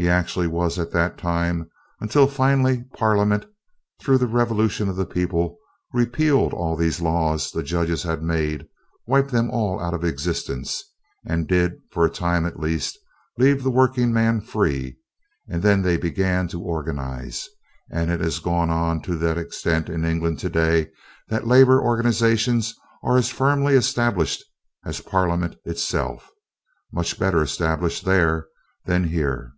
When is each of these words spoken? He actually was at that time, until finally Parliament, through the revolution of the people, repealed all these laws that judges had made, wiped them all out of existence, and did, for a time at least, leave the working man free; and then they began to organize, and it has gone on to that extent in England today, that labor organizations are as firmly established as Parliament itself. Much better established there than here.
He 0.00 0.08
actually 0.08 0.46
was 0.46 0.78
at 0.78 0.92
that 0.92 1.18
time, 1.18 1.68
until 2.00 2.28
finally 2.28 2.84
Parliament, 2.94 3.46
through 3.98 4.18
the 4.18 4.28
revolution 4.28 4.88
of 4.88 4.94
the 4.94 5.04
people, 5.04 5.58
repealed 5.92 6.54
all 6.54 6.76
these 6.76 7.00
laws 7.00 7.50
that 7.50 7.64
judges 7.64 8.04
had 8.04 8.22
made, 8.22 8.68
wiped 9.08 9.32
them 9.32 9.50
all 9.50 9.80
out 9.80 9.94
of 9.94 10.04
existence, 10.04 10.84
and 11.26 11.48
did, 11.48 11.80
for 11.90 12.04
a 12.06 12.10
time 12.10 12.46
at 12.46 12.60
least, 12.60 12.96
leave 13.38 13.64
the 13.64 13.72
working 13.72 14.12
man 14.12 14.40
free; 14.40 14.98
and 15.48 15.64
then 15.64 15.82
they 15.82 15.96
began 15.96 16.46
to 16.46 16.62
organize, 16.62 17.48
and 17.90 18.08
it 18.08 18.20
has 18.20 18.38
gone 18.38 18.70
on 18.70 19.02
to 19.02 19.16
that 19.18 19.36
extent 19.36 19.88
in 19.88 20.04
England 20.04 20.38
today, 20.38 20.88
that 21.28 21.44
labor 21.44 21.80
organizations 21.82 22.72
are 23.02 23.18
as 23.18 23.30
firmly 23.30 23.74
established 23.74 24.44
as 24.84 25.00
Parliament 25.00 25.56
itself. 25.64 26.30
Much 26.92 27.18
better 27.18 27.42
established 27.42 28.04
there 28.04 28.46
than 28.84 29.02
here. 29.02 29.54